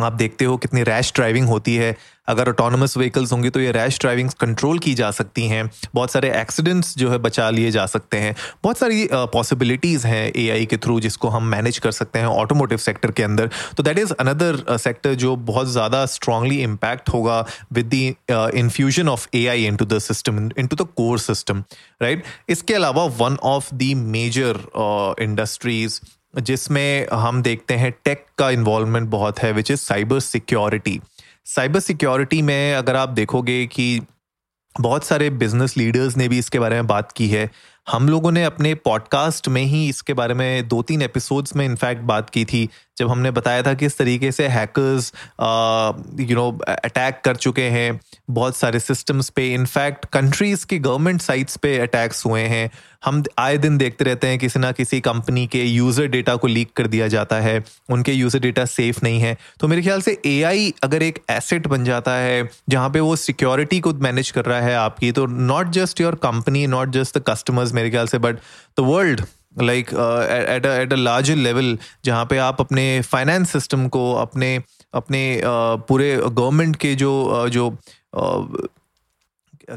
आप 0.00 0.12
देखते 0.12 0.44
हो 0.44 0.56
कितनी 0.56 0.83
रैश 0.83 1.12
ड्राइविंग 1.15 1.47
होती 1.49 1.75
है। 1.77 1.97
अगर 2.29 2.49
ऑटोनमस 2.49 2.97
व्हीकल्स 2.97 3.33
होंगे 3.33 3.50
तो 3.50 3.61
ये 3.61 3.71
रैश 3.73 3.99
ड्राइविंग 4.00 4.29
कंट्रोल 4.41 4.79
की 4.79 4.93
जा 4.94 5.11
सकती 5.11 5.47
हैं। 5.49 5.69
बहुत 5.94 6.12
सारे 6.12 6.31
एक्सीडेंट्स 6.41 6.97
जो 6.99 7.11
है 7.11 7.19
बचा 7.19 7.49
लिए 7.50 7.71
जा 7.71 7.85
सकते 7.87 8.19
हैं। 8.19 8.35
बहुत 8.62 8.79
सारी 8.79 9.09
पॉसिबिलिटीज़ 9.12 10.06
हैं 10.06 10.33
एआई 10.37 10.67
के 10.67 10.77
थ्रू 10.77 10.99
जिसको 11.00 11.29
हम 11.29 11.47
मैनेज 11.47 11.79
कर 11.79 11.91
सकते 11.91 12.19
हैं 12.19 12.27
ऑटोमोटिव 12.27 12.79
सेक्टर 12.79 13.11
के 13.11 13.23
अंदर। 13.23 13.50
तो 13.77 13.83
दैट 13.83 13.99
इज़ 13.99 14.12
अनदर 14.15 14.65
सेक्टर 14.79 15.15
जो 15.15 15.35
बहुत 15.44 15.69
ज़्यादा 15.69 16.05
स्ट्रांगली 16.06 16.62
इम्पैक्ट 16.62 17.09
होगा 17.09 17.41
with 17.73 17.91
the 17.95 18.50
infusion 18.55 19.09
of 19.09 19.27
A 19.35 19.47
I 19.47 19.67
into 19.77 19.85
the 19.85 19.99
system 20.00 20.50
into 20.67 20.77
the 20.77 20.88
core 20.97 21.19
system 21.19 21.65
right 22.03 22.25
इसके 22.49 22.75
अलावा 22.75 23.05
one 23.21 23.37
of 23.45 23.75
the 23.75 23.93
major 24.09 24.65
industries 25.23 26.00
जिसमें 26.40 27.06
हम 27.12 27.43
देखते 27.43 27.75
हैं 27.75 27.93
टेक 28.05 28.26
का 28.38 28.50
इन्वॉल्वमेंट 28.50 29.08
बहुत 29.08 29.38
है 29.38 29.52
which 29.52 29.70
is 29.70 29.81
cyber 29.81 30.20
security 30.20 31.00
cyber 31.44 31.81
security 31.81 32.43
में 32.43 32.75
अगर 32.75 32.96
आप 32.96 33.08
देखोगे 33.08 33.67
कि 33.67 34.00
बहुत 34.81 35.05
सारे 35.05 35.31
बिज़नेस 35.31 35.76
लीडर्स 35.76 36.17
ने 36.17 36.29
भी 36.29 36.38
इसके 36.38 36.58
बारे 36.58 36.75
में 36.75 36.87
बात 36.87 37.12
की 37.12 37.29
है। 37.29 37.50
हम 37.90 38.08
लोगों 38.08 38.32
ने 38.32 38.44
अपने 38.44 38.75
पॉडकास्ट 38.75 39.49
में 39.49 39.62
ही 39.62 39.88
इसके 39.88 40.14
बारे 40.14 40.34
में 40.34 40.69
दो 40.69 40.82
तीन 40.82 41.02
एपिसोड्स 41.02 41.56
में 41.56 41.67
इनफैक्ट 41.67 42.02
बात 42.02 42.31
की 42.31 42.44
थी। 42.44 42.69
जब 43.02 43.10
हमने 43.10 43.31
बताया 43.32 43.62
था 43.62 43.75
कि 43.75 43.87
इस 43.87 43.99
तरीके 43.99 44.32
से 44.32 44.49
हैकर्स 44.49 45.12
यू 46.20 46.37
नो 46.37 46.50
अटैक 46.69 47.20
कर 47.25 47.37
चुके 47.38 47.69
हैं, 47.70 48.00
बहुत 48.31 48.56
सारे 48.56 48.81
सिस्टम्स 48.81 49.28
पे 49.31 49.52
इनफैक्ट 49.54 50.06
कंट्रीज़ 50.12 50.66
की 50.66 50.78
गवर्नमेंट 50.81 51.20
साइट्स 51.22 51.56
पे 51.56 51.78
अटैक्स 51.81 52.25
हुए 52.26 52.40
हैं। 52.49 52.70
हम 53.04 53.22
आए 53.38 53.56
दिन 53.58 53.76
देखते 53.78 54.04
रहते 54.04 54.26
हैं 54.26 54.38
किसी 54.38 54.58
ना 54.60 54.70
किसी 54.72 55.00
कंपनी 55.00 55.46
के 55.46 55.62
यूज़र 55.64 56.06
डेटा 56.08 56.34
को 56.37 56.46
लीक 56.46 56.72
कर 56.76 56.87
दिया 56.87 57.08
जाता 57.08 57.37
है, 57.40 57.62
उनके 57.90 58.12
यूज़र 58.12 58.40
डेटा 58.40 58.64
सेफ़ 58.66 59.00
नहीं 59.02 59.20
है। 59.20 59.37
तो 59.60 59.69
मेरे 59.69 59.82
ख्याल 59.82 60.00
से 60.02 60.16
एआई 60.26 60.72
अगर 60.84 61.02
एक 61.02 61.19
एसेट 61.31 61.66
बन 61.66 61.84
जाता 61.84 62.14
है, 62.16 62.49
जहाँ 62.69 62.90
पे 62.90 63.00
वो 63.00 63.16
सिक्योरिटी 63.19 63.81
को 63.81 63.93
मैनेज 64.02 64.31
कर 64.31 64.44
रहा 64.44 64.60
है 64.60 64.75
आपकी 64.76 65.12
तो 65.12 65.26
not 65.26 65.70
just 65.72 66.00
your 66.00 66.14
company 66.22 66.66
not 66.69 66.90
just 66.93 67.19
the 67.19 67.22
customers 67.28 67.72
मेरे 67.75 67.90
ख्याल 67.90 68.06
से 68.06 68.19
but 68.20 68.37
the 68.78 68.81
world 68.81 69.20
like 69.60 69.88
at 70.49 70.66
at 70.66 70.93
a 70.93 70.96
larger 70.96 71.37
level 71.37 71.78
जहाँ 72.04 72.25
पे 72.25 72.38
आप 72.38 72.60
अपने 72.60 73.00
फाइनेंस 73.00 73.50
सिस्टम 73.50 73.88
को 73.88 74.12
अपने 74.12 74.62
अपने 74.94 75.37
uh, 75.37 75.81
पूरे 75.88 76.16
गवर्नमेंट 76.16 76.76
के 76.76 76.94
जो 76.94 77.12
uh, 77.34 77.49
जो 77.50 77.70
uh, 78.16 78.69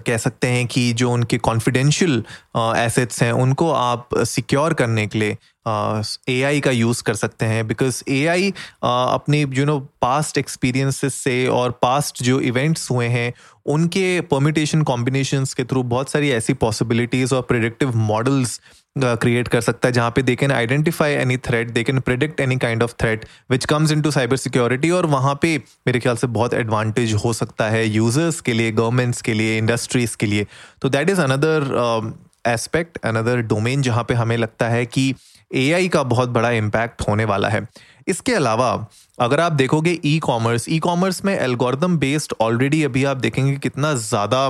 कह 0.06 0.18
सकते 0.18 0.48
हैं 0.48 0.66
कि 0.68 0.94
जो 0.94 1.12
उनके 1.12 1.38
कॉन्फिडेंशियल 1.38 2.24
एसेट्स 2.57 3.22
हैं 3.24 3.31
उनको 3.31 3.72
आप 3.72 4.10
सिक्योर 4.18 4.74
करने 4.74 5.07
के 5.07 5.19
लिए 5.19 5.38
ए 6.30 6.42
आई 6.44 6.60
का 6.60 6.72
यूज़ 6.72 7.04
कर 7.04 7.16
सकते 7.16 7.45
हैं। 7.45 7.68
बिकॉज़ 7.68 8.04
ए 8.10 8.25
आई 8.25 8.54
अपने 8.83 9.42
यू 9.42 9.66
नो 9.66 9.80
पास्ट 10.01 10.38
एक्सपीरियंसेस 10.38 11.13
से 11.13 11.48
और 11.48 11.72
पास्ट 11.72 12.24
जो 12.24 12.39
इवेंट्स 12.39 12.92
हुए 12.92 13.07
हैं 13.07 13.33
उनके 13.66 14.22
परमिटेशन 14.22 14.81
कॉम्बिनेशंस 14.81 15.54
के 15.54 15.63
थ्रू 15.63 15.83
बहुत 15.83 16.10
सारी 16.10 16.31
ऐसी 16.31 16.53
पॉसिबिलिटीज़ 16.53 17.36
और 17.36 17.41
प्रिडिक्टिव 17.41 17.96
मॉडल्स 17.98 18.60
क्रिएट 18.98 19.48
कर 19.48 19.62
सकता 19.62 19.88
है, 19.88 19.92
जहाँ 19.94 20.12
पे 20.12 20.22
they 20.22 20.36
can 20.36 20.52
identify 20.52 21.14
any 21.14 21.38
threat 21.38 21.72
they 21.72 21.84
can 21.84 22.00
predict 22.00 22.40
any 22.40 22.58
kind 22.58 22.84
of 22.84 22.94
threat 23.02 23.25
which 23.52 23.66
comes 23.66 23.92
into 24.02 24.12
cyber 24.12 24.38
security 24.38 24.90
और 24.92 25.06
वहाँ 25.06 25.38
पे 25.42 25.58
मेरे 25.88 26.00
ख्याल 26.00 26.16
से 26.16 26.28
बहुत 26.30 26.54
एडवांटेज 26.54 27.14
हो 27.25 27.34
सकता 27.34 27.70
है 27.70 27.86
यूज़र्स 27.88 28.40
के 28.42 28.54
लिए 28.54 28.72
गवर्नमेंट्स 28.72 29.22
के 29.22 29.34
लिए 29.34 29.58
इंडस्ट्रीज़ 29.58 30.16
के 30.18 30.25
लिए। 30.25 30.46
तो 30.82 30.90
that 30.90 31.10
is 31.10 31.22
another 31.22 32.14
aspect 32.48 32.98
another 33.06 33.42
domain 33.44 33.82
जहाँ 33.82 34.04
पे 34.04 34.14
हमें 34.14 34.38
लगता 34.38 34.70
है 34.70 34.86
कि 34.86 35.14
एआई 35.52 35.88
का 35.88 36.04
बहुत 36.06 36.30
बड़ा 36.30 36.50
इम्पैक्ट 36.52 37.02
होने 37.08 37.25
वाला 37.25 37.50
है। 37.50 37.68
इसके 38.08 38.34
अलावा, 38.34 38.88
अगर 39.20 39.40
आप 39.40 39.52
देखोगे 39.52 39.92
ई 40.06 40.18
कॉमर्स 40.20 40.66
ई 40.70 40.78
कॉमर्स 40.80 41.24
में 41.26 41.34
एल्गोरिदम 41.34 41.98
बेस्ड 41.98 42.34
ऑलरेडी 42.42 42.82
अभी 42.84 43.04
आप 43.04 43.18
देखेंगे 43.18 43.56
कितना 43.58 43.94
ज़्यादा 43.96 44.50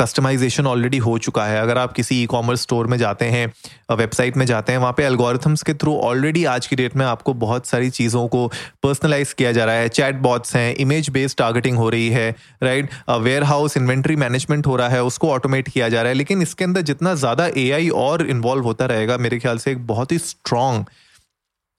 कस्टमाइजेशन 0.00 0.66
ऑलरेडी 0.66 0.98
हो 0.98 1.16
चुका 1.18 1.44
है। 1.44 1.60
अगर 1.60 1.78
आप 1.78 1.92
किसी 1.92 2.22
ई 2.22 2.26
कॉमर्स 2.26 2.60
स्टोर 2.62 2.86
में 2.86 2.96
जाते 2.98 3.24
हैं 3.26 3.46
वेबसाइट 3.92 4.36
में 4.36 4.44
जाते 4.46 4.72
हैं, 4.72 4.78
वहाँ 4.78 4.92
पे 4.92 5.04
एल्गोरिथम्स 5.04 5.62
के 5.62 5.74
थ्रू 5.74 5.96
ऑलरेडी 5.98 6.44
आज 6.46 6.66
की 6.66 6.76
डेट 6.76 6.96
में 6.96 7.04
आपको 7.06 7.34
बहुत 7.36 7.66
सारी 7.66 7.90
चीज़ों 7.90 8.26
को 8.28 8.46
पर्सनलाइज 8.82 9.32
किया 9.32 9.52
जा 9.52 9.64
रहा 9.64 9.74
है। 9.74 9.88
चैट 9.90 10.16
बॉट्स 10.22 10.56
हैं 10.56 10.74
इमेज 10.76 11.10
बेस्ड 11.10 11.38
टारगेटिंग 11.38 11.78
हो 11.78 11.88
रही 11.90 12.08
है 12.10 12.30
right 12.62 12.90
ware 13.10 13.44
house 13.44 13.76
inventory 13.76 14.16
management 14.16 14.66
हो 14.66 14.76
रहा 14.76 14.88
है, 14.88 15.02
उसको 15.04 15.30
ऑटोमेट 15.30 15.68
किया 15.68 15.88
जा 15.88 16.02
रहा 16.02 16.08
है। 16.08 16.14
लेकिन 16.14 16.42
इसके 16.42 16.64
अंदर 16.64 16.80
जितना 16.82 17.14
ज़्यादा 17.16 17.48
एआई 17.56 17.88
और 17.88 18.26
इन्वॉल्व 18.28 18.64
होता 18.64 18.86
रहेगा, 18.86 19.16
मेरे 19.18 19.38
ख्याल 19.38 19.58
से 19.58 19.70
एक 19.72 19.86
बहुत 19.86 20.12
ही 20.12 20.18
स्ट्रॉन्ग 20.20 20.84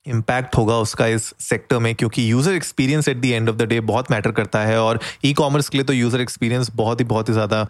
इम्पैक्ट 0.08 0.56
होगा 0.56 0.76
उसका 0.78 1.06
इस 1.08 1.32
सेक्टर 1.40 1.78
में 1.78 1.94
क्योंकि 1.94 2.30
user 2.30 2.54
experience 2.54 3.08
at 3.08 3.16
the 3.16 3.24
end 3.26 3.48
of 3.48 3.56
the 3.56 3.68
day 3.68 3.80
बहुत 3.88 4.10
मैटर 4.10 4.30
करता 4.32 4.60
है 4.60 4.80
और 4.80 5.00
ई 5.24 5.32
कॉमर्स 5.34 5.68
के 5.68 5.78
लिए 5.78 5.84
तो 5.84 5.92
यूज़र 5.92 6.20
एक्सपीरियंस 6.20 6.70
बहुत 6.76 7.00
ही 7.00 7.04
बहुत 7.06 7.28
ही 7.28 7.34
ज़्यादा 7.34 7.60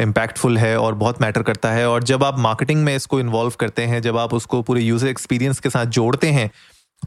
इम्पैक्टफुल 0.00 0.58
है 0.58 0.76
और 0.78 0.94
बहुत 0.96 1.22
मैटर 1.22 1.42
करता 1.42 1.72
है। 1.72 1.88
और 1.88 2.02
जब 2.04 2.24
आप 2.24 2.38
मार्केटिंग 2.40 2.84
में 2.84 2.94
इसको 2.96 3.20
इन्वॉल्व 3.20 3.52
करते 3.60 3.82
हैं 3.84 4.02
जब 4.02 4.16
आप 4.18 4.34
उसको 4.34 4.62
पूरे 4.62 4.82
यूज़र 4.82 5.08
एक्सपीरियंस 5.08 5.60
के 5.60 5.70
साथ 5.70 5.86
जोड़ते 5.98 6.30
हैं 6.30 6.50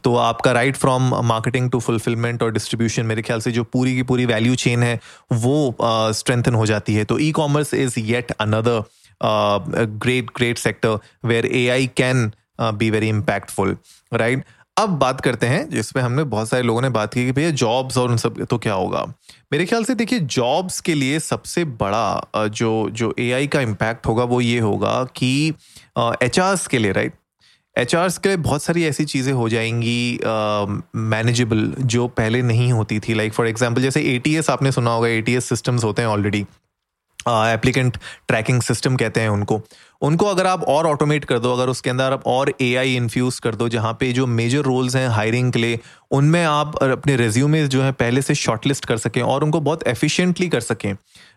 तो 0.03 0.15
आपका 0.17 0.51
right 0.51 0.75
from 0.75 1.13
marketing 1.25 1.70
to 1.72 1.79
fulfilment 1.79 2.41
और 2.44 2.51
डिस्ट्रीब्यूशन 2.53 3.05
मेरे 3.05 3.22
ख्याल 3.22 3.41
से 3.41 3.51
जो 3.51 3.63
पूरी 3.65 3.96
की 3.96 4.03
पूरी 4.03 4.25
वैल्यू 4.25 4.55
चेन 4.58 4.84
है 4.84 5.00
वो 5.34 5.75
स्ट्रेंथन 5.82 6.51
uh, 6.51 6.58
हो 6.58 6.65
जाती 6.65 6.96
है। 6.96 7.03
तो 7.05 7.20
e 7.20 7.32
commerce 7.32 7.74
is 7.74 8.00
yet 8.00 8.32
another 8.32 8.84
great 10.03 10.32
great 10.38 10.58
sector 10.58 10.98
where 11.25 11.46
AI 11.70 11.88
can 11.98 12.32
be 12.74 12.89
very 12.89 13.10
impactful 13.10 13.75
right 14.12 14.44
अब 14.77 14.89
बात 15.00 15.22
करते 15.22 15.48
हैं, 15.48 15.70
जिसमें 15.70 16.01
हमने 16.03 16.24
बहुत 16.24 16.50
सारे 16.50 16.63
लोगों 16.63 16.82
ने 16.82 16.89
बात 16.89 17.13
की 17.13 17.25
कि 17.25 17.32
भैया 17.32 17.50
जॉब्स 17.51 17.98
और 17.98 18.10
उन 18.12 18.17
सब 18.17 18.44
तो 18.46 18.58
क्या 18.58 18.74
होगा? 18.74 19.05
मेरे 19.51 19.65
ख्याल 19.65 19.84
से 19.84 19.96
देखिए 19.96 20.20
जॉब्स 20.20 20.79
के 20.82 20.94
लिए 20.94 21.20
सबसे 21.20 21.63
बड़ा 21.65 22.48
जो 22.48 22.89
जो 22.91 23.13
एआई 23.20 23.48
का 23.48 23.62
इम्पैक्ट 23.62 24.08
होगा 24.08 24.24
वो 24.24 24.41
ये 24.41 24.60
होगा 24.60 25.03
कि 25.15 25.53
एच 25.98 26.67
के 26.72 26.77
लिए 26.77 26.91
राइट 26.91 27.13
एच 27.75 27.91
के 27.96 28.29
लिए 28.29 28.38
बहुत 28.38 28.63
सारी 28.63 28.84
ऐसी 28.84 29.05
चीज़ें 29.05 29.32
हो 29.34 29.48
जाएँगी 29.50 30.20
मैनेजेबल 30.96 31.65
जो 31.79 32.08
पहले 32.08 32.41
नहीं 32.41 32.72
होती 32.74 33.00
थी। 33.00 33.13
लाइक 33.13 33.34
फॉर 33.34 33.48
एग्जांपल 33.48 33.82
जैसे 33.82 34.01
एटीएस 34.15 34.50
आपने 34.50 34.72
सुना 34.72 34.91
होगा 34.91 35.08
एटीएस 35.08 35.46
सिस्टम्स 35.46 35.84
होते 35.84 36.01
हैं 36.01 36.10
ऑलरेडी 36.10 36.46
एप्लीकेंट 37.27 37.98
ट्रैकिंग 38.27 38.62
सिस्टम 38.62 38.96
कहते 38.96 39.22
हैं 39.22 39.29
उनको। 39.29 39.62
उनको 40.01 40.25
अगर 40.25 40.48
आप 40.48 40.63
और 40.63 40.88
ऑटोमेट 40.88 41.25
कर 41.25 41.39
दो, 41.39 41.53
अगर 41.53 41.70
उसके 41.70 41.89
अंदर 41.89 42.13
आप 42.13 42.24
और 42.27 42.51
ए 42.62 42.74
आई 42.75 42.96
इन्फ्यूज 42.96 43.39
कर 43.39 43.55
दो, 43.55 43.67
जहाँ 43.70 43.94
पे 44.00 44.12
जो 44.13 44.25
मेजर 44.27 44.62
रोल्स 44.62 44.96
हैं 44.96 45.08
हायरिंग 45.10 45.51
के 45.53 45.60
लिए, 45.60 45.79
उनमें 46.12 46.44
आप 46.46 46.75
अपने 46.84 47.15
रेज्यूमे 47.15 47.65
जो 47.67 47.82
है 47.82 47.91
पहले 47.91 48.22
से 48.22 48.36
शॉर्टलिस्ट 48.36 48.86
कर 48.86 48.98
सकें 48.98 49.22
और 49.22 49.44
उनको 49.44 49.60
बहुत 49.60 49.88
एफिशिएंटली 49.88 50.48
कर 50.50 50.62
सकें 50.62 50.94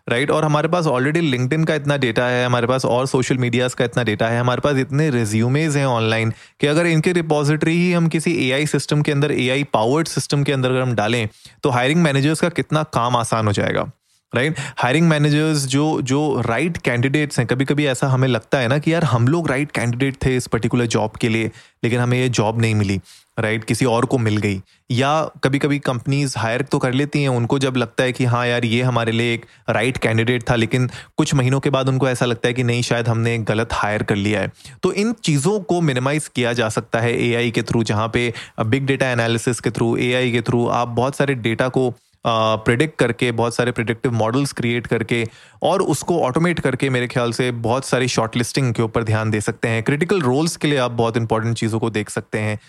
राइट 0.09 0.31
और 0.31 0.45
हमारे 0.45 0.67
पास 0.67 0.85
ऑलरेडी 0.87 1.21
लिंकडिन 1.21 1.63
का 1.63 1.75
इतना 1.75 1.97
डेटा 1.97 2.25
है, 2.25 2.45
हमारे 2.45 2.67
पास 2.67 2.85
और 2.85 3.05
सोशल 3.07 3.37
मीडियाज 3.37 3.73
का 3.73 3.85
इतना 3.85 4.03
डेटा 4.03 4.27
है, 4.27 4.39
हमारे 4.39 4.61
पास 4.61 4.77
इतने 4.77 5.09
रेज्यूमेज 5.09 5.77
हैं 5.77 5.85
ऑनलाइन 5.85 6.33
कि 6.61 6.67
अगर 6.67 6.87
इनके 6.87 7.11
रिपोजिटरी 7.11 7.77
ही 7.77 7.91
हम 7.93 8.07
किसी 8.07 8.33
एआई 8.49 8.65
सिस्टम 8.67 9.01
के 9.01 9.11
अंदर 9.11 9.31
ए 9.31 9.49
आई 9.49 9.63
पावर्ड 9.63 10.07
सिस्टम 10.07 10.43
के 10.43 10.53
अंदर 10.53 10.69
अगर 10.69 10.81
हम 10.81 10.93
डालें 10.95 11.27
तो 11.63 11.69
हायरिंग 11.69 12.01
मैनेजर्स 12.01 12.41
का 12.41 12.49
कितना 12.49 12.83
काम 12.93 13.15
आसान 13.15 13.47
हो 13.47 13.53
जाएगा। 13.53 13.91
राइट 14.35 14.55
हायरिंग 14.77 15.07
मैनेजर्स 15.09 15.65
जो 15.67 16.01
जो 16.01 16.19
राइट 16.45 16.71
right 16.71 16.83
कैंडिडेट्स 16.85 17.39
हैं 17.39 17.47
कभी 17.47 17.65
कभी 17.65 17.85
ऐसा 17.85 18.07
हमें 18.07 18.27
लगता 18.27 18.57
है 18.57 18.67
ना 18.67 18.77
कि 18.77 18.93
यार, 18.93 19.03
हम 19.03 19.27
लोग 19.27 19.49
राइट 19.49 19.67
right 19.67 19.79
कैंडिडेट 19.79 20.17
थे 20.25 20.35
इस 20.35 20.47
पर्टिकुलर 20.47 20.85
जॉब 20.85 21.11
के 21.11 21.29
लिए, 21.29 21.51
लेकिन 21.83 21.99
हमें 21.99 22.17
ये 22.19 22.29
जॉब 22.29 22.61
नहीं 22.61 22.75
मिली 22.75 22.99
राइट 23.39 23.55
right? 23.55 23.67
किसी 23.67 23.85
और 23.85 24.05
को 24.05 24.17
मिल 24.17 24.37
गई। 24.37 24.61
या 24.91 25.23
कभी 25.43 25.59
कभी 25.59 25.79
कंपनीज़ 25.79 26.33
हायर 26.37 26.61
तो 26.61 26.77
कर 26.79 26.93
लेती 26.93 27.21
हैं, 27.21 27.29
उनको 27.29 27.59
जब 27.59 27.75
लगता 27.75 28.03
है 28.03 28.11
कि 28.11 28.25
हाँ 28.25 28.45
यार, 28.47 28.65
ये 28.65 28.81
हमारे 28.81 29.11
लिए 29.11 29.33
एक 29.33 29.45
राइट 29.69 29.97
कैंडिडेट 29.97 30.43
था, 30.49 30.55
लेकिन 30.55 30.89
कुछ 31.17 31.33
महीनों 31.33 31.59
के 31.59 31.69
बाद 31.69 31.89
उनको 31.89 32.09
ऐसा 32.09 32.25
लगता 32.25 32.47
है 32.47 32.53
कि 32.53 32.63
नहीं, 32.63 32.81
शायद 32.81 33.07
हमने 33.07 33.37
गलत 33.37 33.73
हायर 33.73 34.03
कर 34.03 34.15
लिया 34.15 34.41
है। 34.41 34.51
तो 34.83 34.91
इन 34.93 35.13
चीज़ों 35.13 35.59
को 35.59 35.79
मिनिमाइज 35.81 36.27
किया 36.27 36.53
जा 36.53 36.69
सकता 36.69 36.99
है 36.99 37.13
एआई 37.23 37.51
के 37.51 37.61
थ्रू 37.61 37.83
जहाँ 37.83 38.07
पे 38.13 38.33
बिग 38.65 38.85
डेटा 38.85 39.09
एनालिसिस 39.11 39.59
के 39.59 39.71
थ्रू 39.71 39.95
एआई 39.97 40.31
के 40.31 40.41
थ्रू 40.41 40.67
आप 40.67 40.87
बहुत 40.87 41.15
सारे 41.15 41.35
डेटा 41.35 41.67
को 41.69 41.93
प्रिडिक्ट 42.27 42.93
uh, 42.93 42.99
करके 42.99 43.31
बहुत 43.31 43.55
सारे 43.55 43.71
प्रिडिक्टिव 43.71 44.11
मॉडल्स 44.11 44.51
क्रिएट 44.53 44.87
करके 44.87 45.25
और 45.63 45.81
उसको 45.81 46.19
ऑटोमेट 46.21 46.59
करके 46.59 46.89
मेरे 46.89 47.07
ख्याल 47.07 47.31
से 47.31 47.51
बहुत 47.51 47.85
सारी 47.85 48.07
शॉर्ट 48.07 48.35
लिस्टिंग 48.35 48.73
के 48.73 48.81
ऊपर 48.81 49.03
ध्यान 49.03 49.29
दे 49.31 49.41
सकते 49.41 49.67
हैं। 49.67 49.83
क्रिटिकल 49.83 50.21
रोल्स 50.21 50.57
के 50.57 50.67
लिए 50.67 50.77
आप 50.77 50.91
बहुत 50.91 51.17
इंपॉर्टेंट 51.17 51.57
चीज़ों 51.57 51.79
को 51.79 51.89
देख 51.89 52.09
सकते 52.09 52.39
हैं। 52.39 52.59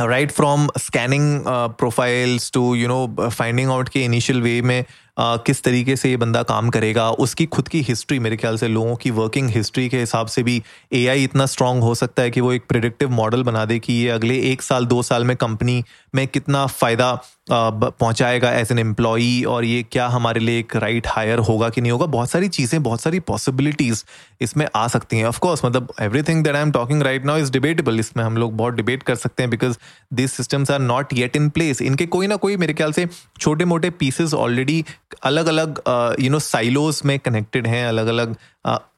Right 0.00 0.30
from 0.30 0.68
scanning 0.78 1.44
profiles 1.48 2.50
to 2.52 2.74
you 2.74 2.88
know 2.88 3.28
finding 3.28 3.70
out 3.70 3.88
के 3.88 4.04
इनिशियल 4.04 4.42
वे 4.42 4.62
में 4.62 4.84
किस 5.20 5.62
तरीके 5.62 5.96
से 5.96 6.10
ये 6.10 6.16
बंदा 6.16 6.42
काम 6.44 6.68
करेगा, 6.70 7.08
उसकी 7.10 7.46
खुद 7.46 7.68
की 7.68 7.80
हिस्ट्री 7.82 8.18
मेरे 8.18 8.36
ख्याल 8.36 8.56
से 8.58 8.68
लोगों 8.68 8.94
की 8.96 9.10
वर्किंग 9.12 9.50
हिस्ट्री 9.50 9.88
के 9.88 9.98
हिसाब 10.00 10.26
से 10.26 10.42
भी 10.42 10.62
एआई 10.92 11.24
इतना 11.24 11.46
स्ट्रांग 11.46 11.82
हो 11.82 11.94
सकता 11.94 12.22
है 12.22 12.30
कि 12.30 12.40
वो 12.40 12.52
एक 12.52 12.66
प्रिडिक्टिव 12.68 13.10
मॉडल 13.12 13.42
बना 13.42 13.64
दे 13.64 13.78
कि 13.78 13.92
ये 13.92 14.08
अगले 14.10 14.38
एक 14.52 14.62
साल, 14.62 14.86
दो 14.86 15.02
साल 15.02 15.24
में 15.24 15.36
कंपनी 15.36 15.82
में 16.14 16.26
कितना 16.28 16.66
फ़ायदा 16.68 17.18
पहुंचाएगा 17.50 18.50
एज 18.52 18.70
एन 18.72 18.78
एम्प्लॉई 18.78 19.42
और 19.48 19.64
ये 19.64 19.82
क्या 19.82 20.06
हमारे 20.08 20.40
लिए 20.40 20.58
एक 20.58 20.74
राइट 20.76 21.06
हायर 21.06 21.38
होगा 21.40 21.68
कि 21.68 21.80
नहीं 21.80 21.92
होगा। 21.92 22.06
बहुत 22.06 22.30
सारी 22.30 22.48
चीज़ें, 22.48 22.82
बहुत 22.82 23.00
सारी 23.00 23.20
पॉसिबिलिटीज़ 23.20 24.02
इसमें 24.40 24.66
आ 24.76 24.86
सकती 24.88 25.18
हैं। 25.18 25.24
ऑफकोर्स 25.26 25.64
मतलब 25.64 25.92
everything 26.22 26.42
that 26.44 26.56
I 26.56 26.62
am 26.62 26.70
talking 26.72 27.02
right 27.02 27.24
now 27.26 27.38
is 27.38 27.50
debatable 27.52 28.00
इसमें 28.00 28.22
हम 28.24 28.36
लोग 28.36 28.56
बहुत 28.56 28.74
डिबेट 28.74 29.02
कर 29.02 29.14
सकते 29.16 29.42
हैं 29.42 29.50
because 29.50 29.76
this 30.14 30.32
systems 30.32 30.70
are 30.70 30.78
not 30.80 31.12
yet 31.12 31.36
in 31.36 31.48
place 31.50 31.82
इनके 31.82 32.06
कोई 32.08 32.26
ना 32.26 32.36
कोई 32.36 32.56
मेरे 32.56 32.74
ख्याल 32.74 32.92
से 32.92 33.08
छोटे 33.40 33.64
मोटे 33.64 33.90
पीसेज 34.00 34.34
ऑलरेडी 34.34 34.84
अलग 35.22 35.46
अलग 35.46 35.80
यू 36.20 36.30
नो 36.30 36.38
साइलोज 36.38 37.00
में 37.04 37.18
कनेक्टेड 37.18 37.66
हैं 37.66 37.86
अलग 37.86 38.06
अलग 38.06 38.34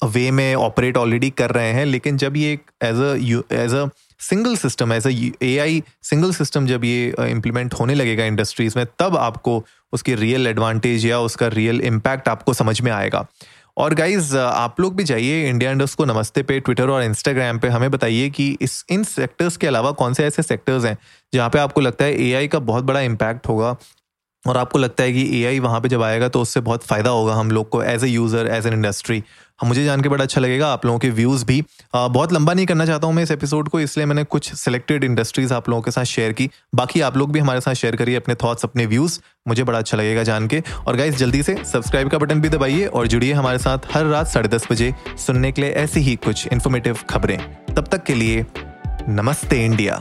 वे 0.04 0.30
में 0.30 0.54
ऑपरेट 0.54 0.96
ऑलरेडी 0.96 1.30
कर 1.30 1.50
रहे 1.50 1.72
हैं, 1.72 1.84
लेकिन 1.86 2.16
जब 2.16 2.36
ये 2.36 2.52
as 2.82 3.00
as 3.52 3.74
a 3.74 3.86
single 4.20 4.56
system 4.56 4.92
as 4.92 5.06
AI 5.58 5.82
single 6.02 6.32
system 6.32 6.66
जब 6.66 6.84
ये 6.84 7.14
इम्प्लीमेंट 7.20 7.74
होने 7.74 7.94
लगेगा 7.94 8.24
इंडस्ट्रीज़ 8.24 8.78
में, 8.78 8.86
तब 8.98 9.16
आपको 9.16 9.62
उसकी 9.92 10.14
रियल 10.14 10.46
एडवांटेज 10.46 11.06
या 11.06 11.18
उसका 11.20 11.48
रियल 11.48 11.80
इम्पैक्ट 11.82 12.28
आपको 12.28 12.54
समझ 12.54 12.80
में 12.80 12.92
आएगा। 12.92 13.26
और 13.76 13.94
गाइज़ 13.94 14.36
आप 14.36 14.80
लोग 14.80 14.96
भी 14.96 15.04
जाइए 15.04 15.48
इंडिया 15.48 15.70
इंडस्ट 15.70 15.96
को, 15.96 16.04
नमस्ते 16.04 16.42
पे 16.42 16.58
ट्विटर 16.60 16.90
और 16.90 17.02
इंस्टाग्राम 17.02 17.58
पे, 17.58 17.68
हमें 17.68 17.90
बताइए 17.90 18.28
कि 18.30 18.56
इस, 18.60 18.84
इन 18.90 19.04
सेक्टर्स 19.04 19.56
के 19.56 19.66
अलावा 19.66 19.90
कौन 19.92 20.14
से 20.14 20.24
ऐसे 20.24 20.42
सेक्टर्स 20.42 20.84
हैं, 20.84 20.96
जहाँ 21.32 21.48
पे 21.50 21.58
आपको 21.58 21.80
लगता 21.80 22.04
है 22.04 22.20
एआई 22.22 22.48
का 22.48 22.58
बहुत 22.60 22.84
बड़ा 22.84 23.00
इम्पैक्ट 23.00 23.48
होगा 23.48 23.76
और 24.44 24.56
आपको 24.56 24.78
लगता 24.78 25.04
है 25.04 25.12
कि 25.12 25.22
ए 25.40 25.44
आई 25.46 25.58
वहाँ 25.60 25.80
पर 25.80 25.88
जब 25.88 26.02
आएगा 26.02 26.28
तो 26.28 26.40
उससे 26.42 26.60
बहुत 26.60 26.84
फ़ायदा 26.84 27.10
होगा 27.10 27.34
हम 27.34 27.50
लोग 27.50 27.68
को 27.68 27.82
as 27.82 28.04
a 28.04 28.08
user 28.08 28.46
as 28.46 28.66
an 28.66 28.72
industry 28.72 29.22
मुझे 29.64 29.84
जान 29.84 30.00
के 30.00 30.08
बड़ा 30.08 30.22
अच्छा 30.24 30.40
लगेगा 30.40 30.68
आप 30.68 30.84
लोगों 30.86 30.98
के 30.98 31.08
व्यूज़ 31.10 31.44
भी। 31.46 31.62
आ, 31.94 32.08
बहुत 32.08 32.32
लंबा 32.32 32.54
नहीं 32.54 32.66
करना 32.66 32.86
चाहता 32.86 33.06
हूँ 33.06 33.14
मैं 33.14 33.22
इस 33.22 33.30
एपिसोड 33.30 33.68
को 33.68 33.80
इसलिए 33.80 34.06
मैंने 34.06 34.24
कुछ 34.24 34.52
सिलेक्टेड 34.54 35.04
इंडस्ट्रीज़ 35.04 35.52
आप 35.54 35.68
लोगों 35.68 35.82
के 35.82 35.90
साथ 35.90 36.04
शेयर 36.04 36.32
की। 36.32 36.48
बाकी 36.74 37.00
आप 37.00 37.16
लोग 37.16 37.32
भी 37.32 37.38
हमारे 37.38 37.60
साथ 37.60 37.74
शेयर 37.74 37.96
करिए 37.96 38.16
अपने 38.16 38.34
थॉट्स 38.34 38.64
अपने 38.64 38.86
व्यूज़ 38.86 39.18
मुझे 39.48 39.64
बड़ा 39.64 39.78
अच्छा 39.78 39.96
लगेगा 39.96 40.22
जान 40.22 40.48
के। 40.48 40.62
और 40.86 40.96
गाइज़ 40.96 41.16
जल्दी 41.16 41.42
से 41.42 41.56
सब्सक्राइब 41.72 42.10
का 42.10 42.18
बटन 42.18 42.40
भी 42.40 42.48
दबाइए 42.48 42.86
और 42.86 43.06
जुड़िए 43.06 43.32
हमारे 43.32 43.58
साथ 43.58 43.78
हर 43.92 44.06
रात 44.06 44.28
साढ़े 44.28 44.48
दस 44.48 44.66
बजे 44.70 44.92
सुनने 45.26 45.52
के 45.52 45.62
लिए 45.62 45.70
ऐसी 45.74 46.00
ही 46.00 46.16
कुछ 46.16 46.46
इन्फॉर्मेटिव 46.46 46.98
खबरें। 47.10 47.38
तब 47.74 47.88
तक 47.92 48.04
के 48.04 48.14
लिए 48.14 48.44
नमस्ते 49.08 49.64
इंडिया। 49.64 50.00